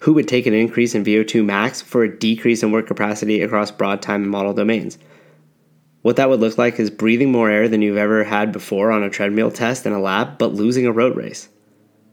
Who 0.00 0.12
would 0.12 0.28
take 0.28 0.44
an 0.44 0.52
increase 0.52 0.94
in 0.94 1.02
VO2 1.02 1.46
max 1.46 1.80
for 1.80 2.02
a 2.04 2.18
decrease 2.18 2.62
in 2.62 2.72
work 2.72 2.86
capacity 2.86 3.40
across 3.40 3.70
broad 3.70 4.02
time 4.02 4.20
and 4.20 4.30
modal 4.30 4.52
domains? 4.52 4.98
What 6.02 6.16
that 6.16 6.28
would 6.28 6.40
look 6.40 6.58
like 6.58 6.78
is 6.78 6.90
breathing 6.90 7.32
more 7.32 7.48
air 7.48 7.70
than 7.70 7.80
you've 7.80 7.96
ever 7.96 8.22
had 8.24 8.52
before 8.52 8.92
on 8.92 9.02
a 9.02 9.08
treadmill 9.08 9.50
test 9.50 9.86
in 9.86 9.94
a 9.94 9.98
lab, 9.98 10.36
but 10.36 10.52
losing 10.52 10.84
a 10.84 10.92
road 10.92 11.16
race. 11.16 11.48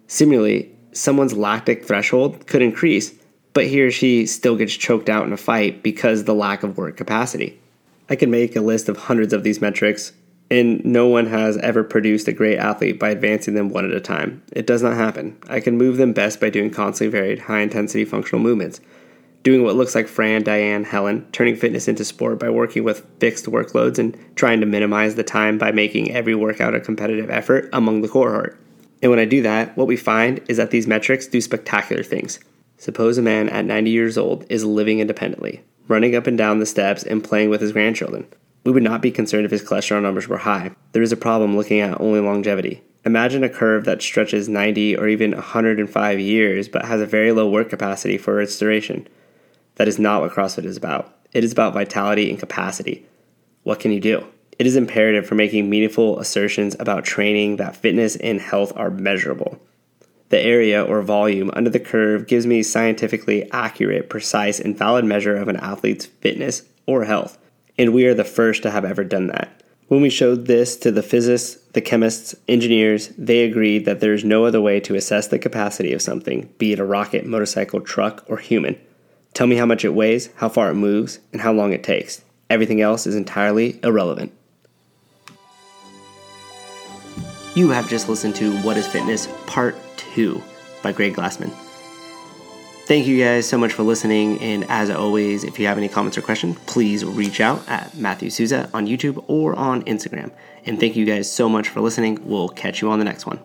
Similarly, 0.08 0.74
someone's 0.94 1.36
lactic 1.36 1.84
threshold 1.84 2.48
could 2.48 2.62
increase 2.62 3.14
but 3.56 3.68
he 3.68 3.82
or 3.82 3.90
she 3.90 4.26
still 4.26 4.58
gets 4.58 4.76
choked 4.76 5.10
out 5.10 5.26
in 5.26 5.32
a 5.32 5.38
fight 5.38 5.82
because 5.82 6.26
the 6.26 6.36
lack 6.36 6.62
of 6.62 6.78
work 6.78 6.98
capacity. 6.98 7.58
I 8.10 8.18
can 8.18 8.30
make 8.30 8.56
a 8.56 8.62
list 8.62 8.90
of 8.90 8.98
hundreds 8.98 9.32
of 9.32 9.44
these 9.44 9.62
metrics, 9.62 10.12
and 10.52 10.84
no 10.84 11.08
one 11.08 11.28
has 11.28 11.58
ever 11.58 11.84
produced 11.84 12.28
a 12.28 12.34
great 12.34 12.58
athlete 12.58 13.00
by 13.00 13.10
advancing 13.10 13.54
them 13.54 13.70
one 13.70 13.86
at 13.90 13.96
a 13.96 14.02
time. 14.02 14.44
It 14.52 14.68
does 14.68 14.84
not 14.84 14.98
happen. 14.98 15.38
I 15.48 15.62
can 15.62 15.78
move 15.78 15.96
them 15.96 16.12
best 16.12 16.42
by 16.42 16.50
doing 16.50 16.70
constantly 16.70 17.18
varied, 17.18 17.40
high 17.40 17.62
intensity 17.62 18.04
functional 18.04 18.44
movements, 18.44 18.82
doing 19.42 19.64
what 19.64 19.76
looks 19.76 19.96
like 19.96 20.10
Fran, 20.10 20.44
Diane, 20.44 20.84
Helen, 20.84 21.26
turning 21.32 21.56
fitness 21.56 21.88
into 21.88 22.04
sport 22.04 22.38
by 22.38 22.50
working 22.50 22.84
with 22.84 23.08
fixed 23.22 23.46
workloads 23.46 23.98
and 23.98 24.18
trying 24.36 24.60
to 24.60 24.66
minimize 24.66 25.16
the 25.16 25.24
time 25.24 25.58
by 25.58 25.72
making 25.72 26.12
every 26.12 26.36
workout 26.36 26.76
a 26.76 26.82
competitive 26.82 27.30
effort 27.30 27.70
among 27.72 28.02
the 28.02 28.10
cohort. 28.10 28.60
And 29.02 29.12
when 29.12 29.20
I 29.20 29.26
do 29.26 29.42
that, 29.44 29.78
what 29.78 29.88
we 29.88 29.96
find 29.96 30.42
is 30.50 30.58
that 30.58 30.72
these 30.72 30.88
metrics 30.88 31.26
do 31.26 31.40
spectacular 31.40 32.04
things. 32.04 32.40
Suppose 32.78 33.18
a 33.18 33.22
man 33.22 33.50
at 33.50 33.66
90 33.66 33.90
years 33.90 34.18
old 34.18 34.46
is 34.50 34.66
living 34.66 35.00
independently, 35.00 35.64
running 35.88 36.16
up 36.16 36.28
and 36.28 36.38
down 36.38 36.60
the 36.60 36.66
steps 36.66 37.04
and 37.04 37.24
playing 37.24 37.50
with 37.50 37.62
his 37.62 37.72
grandchildren. 37.72 38.28
We 38.64 38.72
would 38.72 38.84
not 38.84 39.02
be 39.02 39.12
concerned 39.12 39.46
if 39.46 39.52
his 39.52 39.64
cholesterol 39.64 40.02
numbers 40.02 40.28
were 40.28 40.38
high. 40.38 40.72
There 40.92 41.04
is 41.04 41.12
a 41.12 41.18
problem 41.18 41.56
looking 41.56 41.80
at 41.80 42.00
only 42.02 42.20
longevity. 42.20 42.84
Imagine 43.06 43.44
a 43.44 43.50
curve 43.50 43.86
that 43.86 44.02
stretches 44.02 44.50
90 44.50 44.98
or 44.98 45.08
even 45.08 45.32
105 45.32 46.20
years 46.20 46.68
but 46.68 46.86
has 46.86 47.00
a 47.00 47.06
very 47.06 47.32
low 47.32 47.48
work 47.48 47.70
capacity 47.70 48.18
for 48.18 48.42
its 48.42 48.58
duration. 48.58 49.08
That 49.76 49.88
is 49.88 50.00
not 50.00 50.22
what 50.22 50.32
CrossFit 50.32 50.66
is 50.66 50.78
about. 50.78 51.16
It 51.32 51.44
is 51.44 51.52
about 51.52 51.74
vitality 51.74 52.30
and 52.30 52.40
capacity. 52.40 53.06
What 53.64 53.80
can 53.80 53.92
you 53.92 54.00
do? 54.00 54.26
It 54.58 54.66
is 54.66 54.76
imperative 54.76 55.28
for 55.28 55.36
making 55.36 55.70
meaningful 55.70 56.18
assertions 56.20 56.76
about 56.80 57.04
training 57.04 57.58
that 57.58 57.76
fitness 57.76 58.16
and 58.16 58.40
health 58.40 58.72
are 58.76 58.90
measurable. 58.90 59.60
The 60.30 60.40
area 60.40 60.84
or 60.84 61.02
volume 61.02 61.52
under 61.54 61.70
the 61.70 61.80
curve 61.80 62.28
gives 62.28 62.48
me 62.48 62.64
scientifically 62.64 63.50
accurate, 63.52 64.10
precise, 64.10 64.60
and 64.60 64.78
valid 64.78 65.06
measure 65.06 65.38
of 65.38 65.48
an 65.48 65.58
athlete's 65.58 66.06
fitness 66.06 66.64
or 66.86 67.06
health, 67.06 67.38
and 67.78 67.94
we 67.94 68.06
are 68.06 68.14
the 68.14 68.24
first 68.24 68.64
to 68.64 68.72
have 68.72 68.86
ever 68.86 69.04
done 69.04 69.28
that. 69.28 69.62
When 69.88 70.02
we 70.02 70.10
showed 70.10 70.48
this 70.48 70.78
to 70.78 70.92
the 70.92 71.04
physicists, 71.04 71.62
the 71.74 71.82
chemists, 71.82 72.34
engineers, 72.48 73.10
they 73.18 73.44
agreed 73.44 73.86
that 73.86 74.00
there 74.00 74.14
is 74.14 74.24
no 74.24 74.46
other 74.46 74.60
way 74.60 74.80
to 74.80 74.96
assess 74.96 75.28
the 75.28 75.38
capacity 75.38 75.94
of 75.94 76.02
something, 76.02 76.50
be 76.58 76.74
it 76.74 76.80
a 76.80 76.86
rocket, 76.86 77.26
motorcycle, 77.26 77.82
truck, 77.82 78.24
or 78.28 78.38
human. 78.38 78.80
Tell 79.36 79.46
me 79.46 79.58
how 79.58 79.66
much 79.68 79.86
it 79.86 79.94
weighs, 79.94 80.30
how 80.38 80.50
far 80.50 80.72
it 80.72 80.76
moves, 80.76 81.20
and 81.32 81.42
how 81.42 81.54
long 81.54 81.72
it 81.72 81.84
takes. 81.84 82.24
Everything 82.50 82.82
else 82.82 83.06
is 83.06 83.16
entirely 83.16 83.80
irrelevant. 83.84 84.34
You 87.56 87.70
have 87.70 87.90
just 87.90 88.10
listened 88.10 88.36
to 88.36 88.58
What 88.60 88.76
is 88.76 88.86
Fitness 88.86 89.30
Part 89.48 89.78
2 89.96 90.44
by 90.84 90.92
Greg 90.92 91.16
Glassman. 91.16 91.52
Thank 92.86 93.08
you 93.08 93.24
guys 93.24 93.48
so 93.48 93.58
much 93.58 93.72
for 93.72 93.84
listening. 93.84 94.40
And 94.42 94.66
as 94.70 94.90
always, 94.90 95.46
if 95.46 95.58
you 95.58 95.66
have 95.68 95.78
any 95.78 95.88
comments 95.88 96.18
or 96.18 96.22
questions, 96.22 96.58
please 96.66 97.06
reach 97.06 97.40
out 97.40 97.64
at 97.70 97.96
Matthew 97.96 98.30
Souza 98.30 98.70
on 98.74 98.88
YouTube 98.88 99.24
or 99.28 99.56
on 99.56 99.84
Instagram. 99.84 100.32
And 100.66 100.82
thank 100.82 100.98
you 100.98 101.06
guys 101.06 101.32
so 101.32 101.48
much 101.48 101.70
for 101.70 101.80
listening. 101.80 102.20
We'll 102.26 102.50
catch 102.50 102.82
you 102.82 102.92
on 102.92 103.00
the 103.00 103.06
next 103.06 103.26
one. 103.26 103.40